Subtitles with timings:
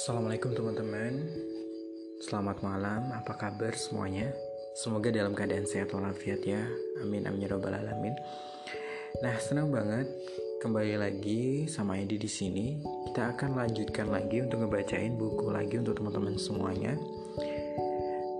[0.00, 1.28] Assalamualaikum teman-teman
[2.24, 4.32] Selamat malam, apa kabar semuanya?
[4.72, 6.64] Semoga dalam keadaan sehat walafiat ya
[7.04, 8.16] Amin, amin, ya robbal alamin
[9.20, 10.08] Nah, senang banget
[10.64, 12.80] kembali lagi sama Edi di sini.
[12.80, 16.96] Kita akan lanjutkan lagi untuk ngebacain buku lagi untuk teman-teman semuanya.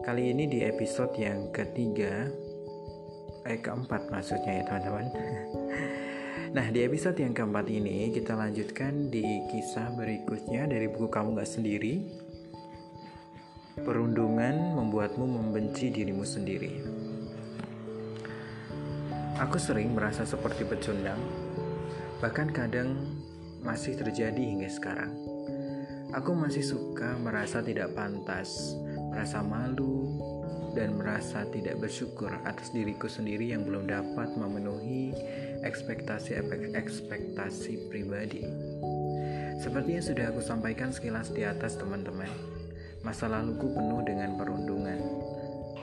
[0.00, 2.24] Kali ini di episode yang ketiga,
[3.44, 5.12] eh keempat maksudnya ya teman-teman.
[6.50, 9.22] Nah, di episode yang keempat ini kita lanjutkan di
[9.54, 12.02] kisah berikutnya dari buku Kamu Gak Sendiri.
[13.78, 16.82] Perundungan membuatmu membenci dirimu sendiri.
[19.38, 21.22] Aku sering merasa seperti pecundang,
[22.18, 22.98] bahkan kadang
[23.62, 25.14] masih terjadi hingga sekarang.
[26.18, 28.74] Aku masih suka merasa tidak pantas,
[29.14, 30.09] merasa malu,
[30.74, 35.10] dan merasa tidak bersyukur atas diriku sendiri yang belum dapat memenuhi
[35.66, 38.46] ekspektasi-ekspektasi pribadi.
[39.60, 42.32] Seperti yang sudah aku sampaikan sekilas di atas teman-teman,
[43.04, 44.96] masa laluku penuh dengan perundungan.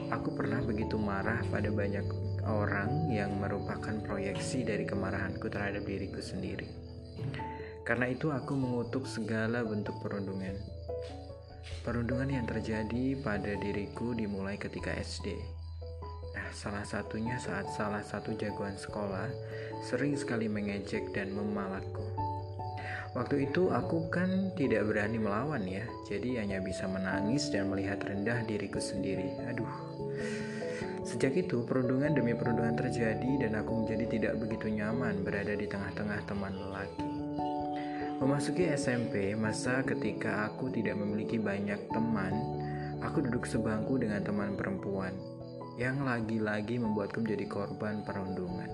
[0.10, 2.06] Aku pernah begitu marah pada banyak
[2.48, 6.66] orang yang merupakan proyeksi dari kemarahanku terhadap diriku sendiri.
[7.84, 10.77] Karena itu aku mengutuk segala bentuk perundungan.
[11.84, 15.40] Perundungan yang terjadi pada diriku dimulai ketika SD.
[16.36, 19.32] Nah, salah satunya saat salah satu jagoan sekolah
[19.88, 22.04] sering sekali mengejek dan memalakku.
[23.18, 28.46] Waktu itu aku kan tidak berani melawan ya, jadi hanya bisa menangis dan melihat rendah
[28.46, 29.34] diriku sendiri.
[29.50, 29.74] Aduh.
[31.08, 36.20] Sejak itu, perundungan demi perundungan terjadi dan aku menjadi tidak begitu nyaman berada di tengah-tengah
[36.28, 37.17] teman lelaki.
[38.18, 42.34] Memasuki SMP, masa ketika aku tidak memiliki banyak teman,
[43.06, 45.14] aku duduk sebangku dengan teman perempuan
[45.78, 48.74] yang lagi-lagi membuatku menjadi korban perundungan.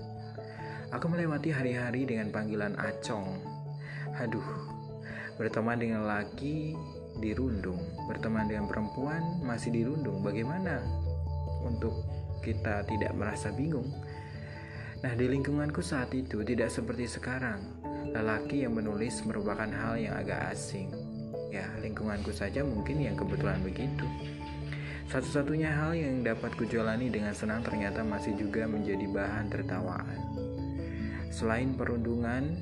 [0.96, 3.44] Aku melewati hari-hari dengan panggilan acong.
[4.16, 4.48] Aduh,
[5.36, 6.72] berteman dengan laki
[7.20, 10.24] dirundung, berteman dengan perempuan masih dirundung.
[10.24, 10.80] Bagaimana
[11.68, 11.92] untuk
[12.40, 13.92] kita tidak merasa bingung?
[15.04, 17.60] Nah, di lingkunganku saat itu tidak seperti sekarang.
[18.12, 20.92] Lelaki yang menulis merupakan hal yang agak asing.
[21.48, 24.04] Ya, lingkunganku saja mungkin yang kebetulan begitu.
[25.08, 30.20] Satu-satunya hal yang dapat kujalani dengan senang ternyata masih juga menjadi bahan tertawaan.
[31.30, 32.58] Selain perundungan,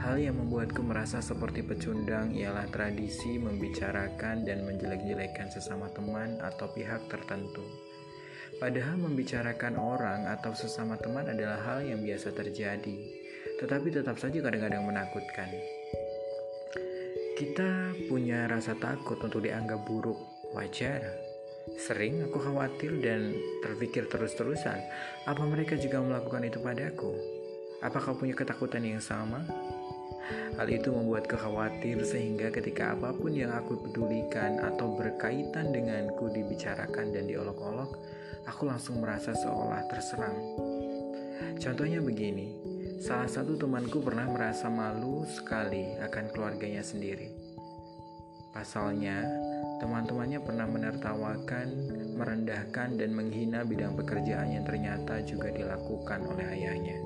[0.00, 7.04] hal yang membuatku merasa seperti pecundang ialah tradisi membicarakan dan menjelek-jelekan sesama teman atau pihak
[7.12, 7.64] tertentu.
[8.56, 13.19] Padahal membicarakan orang atau sesama teman adalah hal yang biasa terjadi,
[13.60, 15.52] tetapi tetap saja kadang-kadang menakutkan.
[17.36, 20.16] Kita punya rasa takut untuk dianggap buruk,
[20.56, 21.04] wajar.
[21.76, 24.80] Sering aku khawatir dan terpikir terus-terusan,
[25.28, 27.12] apa mereka juga melakukan itu padaku?
[27.84, 29.44] Apakah punya ketakutan yang sama?
[30.56, 37.12] Hal itu membuat khawatir sehingga ketika apa pun yang aku pedulikan atau berkaitan denganku dibicarakan
[37.12, 37.96] dan diolok-olok,
[38.44, 40.36] aku langsung merasa seolah terserang.
[41.56, 42.52] Contohnya begini,
[43.00, 47.32] salah satu temanku pernah merasa malu sekali akan keluarganya sendiri.
[48.52, 49.24] Pasalnya,
[49.80, 51.68] teman-temannya pernah menertawakan,
[52.20, 56.98] merendahkan, dan menghina bidang pekerjaan yang ternyata juga dilakukan oleh ayahnya.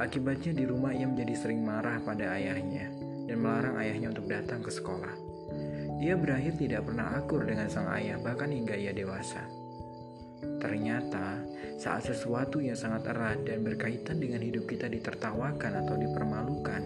[0.00, 2.88] Akibatnya di rumah ia menjadi sering marah pada ayahnya
[3.28, 5.12] dan melarang ayahnya untuk datang ke sekolah.
[5.98, 9.42] Ia berakhir tidak pernah akur dengan sang ayah bahkan hingga ia dewasa.
[10.62, 11.42] Ternyata
[11.78, 16.82] saat sesuatu yang sangat erat dan berkaitan dengan hidup kita ditertawakan atau dipermalukan,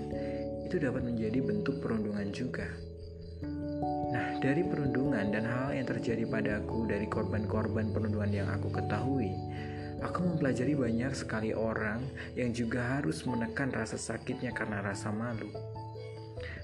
[0.68, 2.68] itu dapat menjadi bentuk perundungan juga.
[4.12, 9.32] Nah, dari perundungan dan hal yang terjadi padaku dari korban-korban perundungan yang aku ketahui,
[10.02, 12.02] Aku mempelajari banyak sekali orang
[12.34, 15.46] yang juga harus menekan rasa sakitnya karena rasa malu.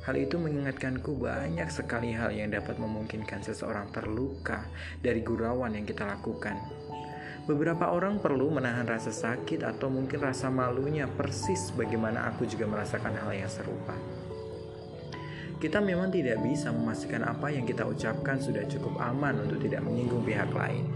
[0.02, 4.66] Hal itu mengingatkanku banyak sekali hal yang dapat memungkinkan seseorang terluka
[5.06, 6.58] dari gurauan yang kita lakukan.
[7.48, 13.16] Beberapa orang perlu menahan rasa sakit atau mungkin rasa malunya persis bagaimana aku juga merasakan
[13.24, 13.96] hal yang serupa.
[15.56, 20.28] Kita memang tidak bisa memastikan apa yang kita ucapkan sudah cukup aman untuk tidak menyinggung
[20.28, 20.92] pihak lain.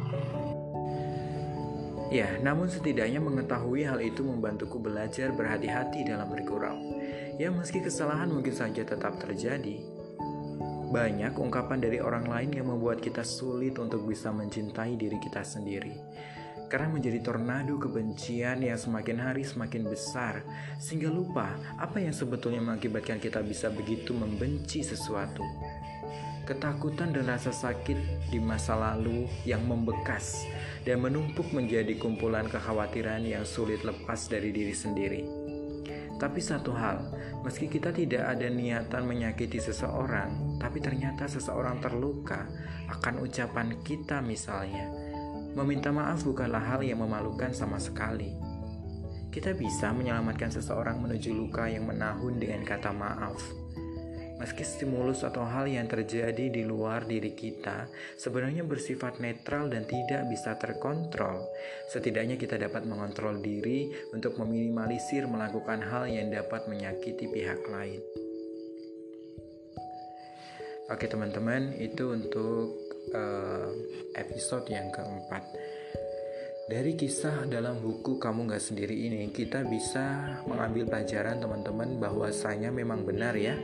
[2.12, 6.76] Ya, namun setidaknya mengetahui hal itu membantuku belajar berhati-hati dalam bergurau.
[7.40, 9.80] Ya, meski kesalahan mungkin saja tetap terjadi.
[10.92, 15.96] Banyak ungkapan dari orang lain yang membuat kita sulit untuk bisa mencintai diri kita sendiri.
[16.72, 20.40] Karena menjadi tornado kebencian yang semakin hari semakin besar,
[20.80, 25.44] sehingga lupa apa yang sebetulnya mengakibatkan kita bisa begitu membenci sesuatu
[26.42, 30.42] ketakutan dan rasa sakit di masa lalu yang membekas
[30.82, 35.22] dan menumpuk menjadi kumpulan kekhawatiran yang sulit lepas dari diri sendiri.
[36.18, 37.02] Tapi satu hal,
[37.42, 42.46] meski kita tidak ada niatan menyakiti seseorang, tapi ternyata seseorang terluka
[42.86, 45.01] akan ucapan kita misalnya.
[45.52, 48.32] Meminta maaf bukanlah hal yang memalukan sama sekali.
[49.28, 53.36] Kita bisa menyelamatkan seseorang menuju luka yang menahun dengan kata maaf.
[54.40, 57.86] Meski stimulus atau hal yang terjadi di luar diri kita
[58.18, 61.46] sebenarnya bersifat netral dan tidak bisa terkontrol,
[61.94, 68.02] setidaknya kita dapat mengontrol diri untuk meminimalisir melakukan hal yang dapat menyakiti pihak lain.
[70.90, 72.81] Oke, teman-teman, itu untuk
[73.12, 73.68] uh,
[74.16, 75.44] episode yang keempat.
[76.68, 83.04] Dari kisah dalam buku Kamu Gak Sendiri ini, kita bisa mengambil pelajaran teman-teman bahwasanya memang
[83.04, 83.58] benar ya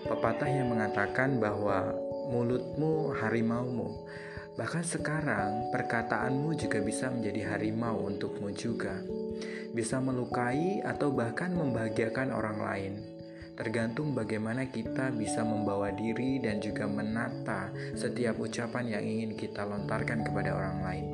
[0.00, 1.92] Pepatah yang mengatakan bahwa
[2.32, 4.08] mulutmu harimaumu.
[4.56, 8.96] Bahkan sekarang perkataanmu juga bisa menjadi harimau untukmu juga.
[9.76, 12.92] Bisa melukai atau bahkan membahagiakan orang lain.
[13.60, 20.24] Tergantung bagaimana kita bisa membawa diri dan juga menata setiap ucapan yang ingin kita lontarkan
[20.24, 21.06] kepada orang lain.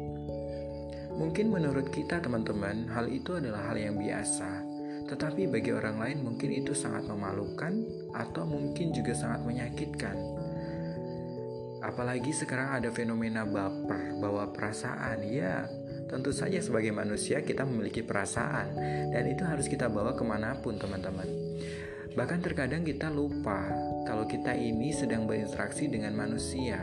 [1.19, 4.63] Mungkin menurut kita, teman-teman, hal itu adalah hal yang biasa,
[5.11, 7.83] tetapi bagi orang lain mungkin itu sangat memalukan
[8.15, 10.15] atau mungkin juga sangat menyakitkan.
[11.83, 15.19] Apalagi sekarang ada fenomena baper, bawa perasaan.
[15.27, 15.67] Ya,
[16.07, 18.71] tentu saja sebagai manusia kita memiliki perasaan
[19.11, 21.27] dan itu harus kita bawa ke mana pun teman-teman.
[22.17, 23.69] Bahkan terkadang kita lupa
[24.09, 26.81] kalau kita ini sedang berinteraksi dengan manusia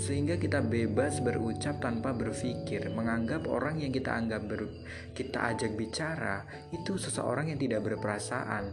[0.00, 4.64] sehingga kita bebas berucap tanpa berpikir, menganggap orang yang kita anggap ber,
[5.12, 8.72] kita ajak bicara itu seseorang yang tidak berperasaan.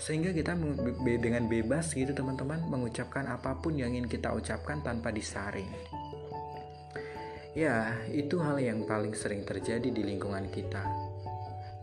[0.00, 0.56] Sehingga kita
[1.20, 5.68] dengan bebas gitu teman-teman mengucapkan apa pun yang ingin kita ucapkan tanpa disaring.
[7.52, 10.84] Ya, itu hal yang paling sering terjadi di lingkungan kita.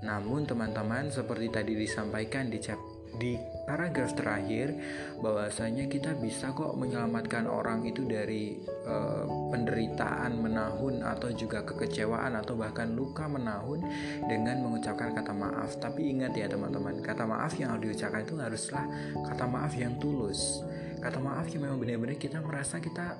[0.02, 4.74] Namun teman-teman seperti tadi disampaikan di chapter di paragraf terakhir
[5.21, 12.57] bahwasanya kita bisa kok menyelamatkan orang itu dari uh, penderitaan menahun atau juga kekecewaan atau
[12.57, 13.86] bahkan luka menahun
[14.25, 15.77] dengan mengucapkan kata maaf.
[15.80, 18.86] Tapi ingat ya teman-teman, kata maaf yang harus diucapkan itu haruslah
[19.30, 20.63] kata maaf yang tulus.
[21.04, 23.19] Kata maaf yang memang benar-benar kita merasa kita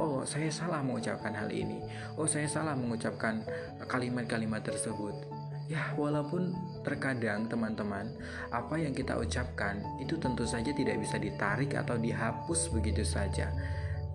[0.00, 1.76] Oh, saya salah mengucapkan hal ini.
[2.16, 3.44] Oh, saya salah mengucapkan
[3.84, 5.31] kalimat-kalimat tersebut
[5.72, 6.52] Ya, walaupun
[6.84, 8.12] terkadang teman-teman,
[8.52, 13.48] apa yang kita ucapkan itu tentu saja tidak bisa ditarik atau dihapus begitu saja.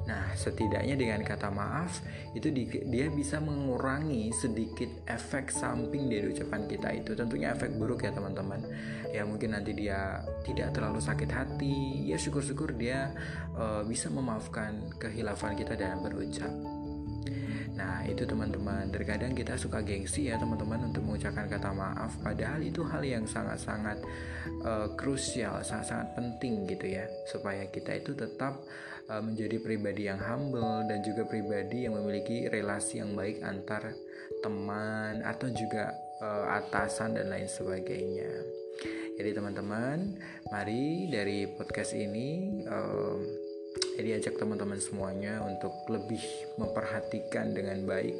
[0.06, 2.00] Nah, setidaknya dengan kata maaf
[2.38, 7.12] itu di, dia bisa mengurangi sedikit efek samping dari ucapan kita itu.
[7.18, 8.62] Tentunya efek buruk ya teman-teman.
[9.10, 12.08] Ya mungkin nanti dia tidak terlalu sakit hati.
[12.08, 13.12] Ya syukur-syukur dia
[13.58, 16.77] uh, bisa memaafkan kehilafan kita dalam berucap.
[17.78, 18.90] Nah, itu teman-teman.
[18.90, 24.02] Terkadang kita suka gengsi ya, teman-teman, untuk mengucapkan kata maaf, padahal itu hal yang sangat-sangat
[24.66, 28.58] uh, krusial, sangat-sangat penting gitu ya, supaya kita itu tetap
[29.14, 33.94] uh, menjadi pribadi yang humble dan juga pribadi yang memiliki relasi yang baik antar
[34.42, 38.32] teman atau juga uh, atasan dan lain sebagainya.
[39.18, 40.18] Jadi teman-teman,
[40.50, 43.47] mari dari podcast ini uh,
[43.98, 46.22] jadi ajak teman-teman semuanya untuk lebih
[46.62, 48.16] memperhatikan dengan baik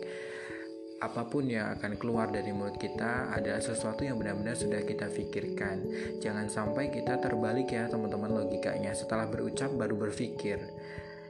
[0.98, 5.86] apa pun yang akan keluar dari mulut kita adalah sesuatu yang benar-benar sudah kita pikirkan.
[6.18, 8.98] Jangan sampai kita terbalik ya teman-teman logikanya.
[8.98, 10.58] Setelah berucap baru berpikir.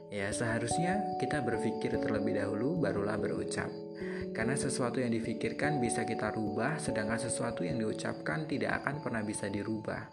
[0.08, 3.68] Ya, seharusnya kita berpikir terlebih dahulu barulah berucap.
[4.32, 9.52] Karena sesuatu yang difikirkan bisa kita rubah, sedangkan sesuatu yang diucapkan tidak akan pernah bisa
[9.52, 10.08] dirubah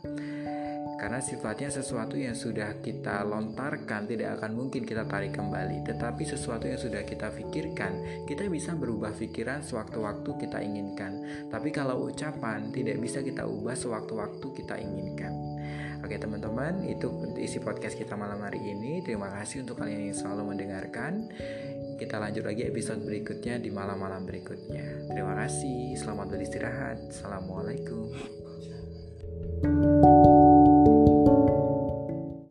[0.95, 5.83] karena sifatnya sesuatu yang sudah kita lontarkan tidak akan mungkin kita tarik kembali.
[5.83, 11.13] Tetapi sesuatu yang sudah kita pikirkan kita bisa berubah pikiran sewaktu-waktu kita inginkan.
[11.51, 15.33] Tapi kalau ucapan tidak bisa kita ubah sewaktu-waktu kita inginkan.
[16.05, 17.09] Oke teman-teman itu
[17.41, 19.01] isi podcast kita malam hari ini.
[19.01, 21.27] Terima kasih untuk kalian yang selalu mendengarkan.
[21.95, 25.07] Kita lanjut lagi episode berikutnya di malam-malam berikutnya.
[25.07, 26.97] Terima kasih, selamat beristirahat.
[27.07, 28.44] Assalamualaikum